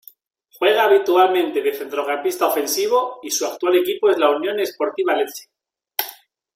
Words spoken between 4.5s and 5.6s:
Sportiva Lecce.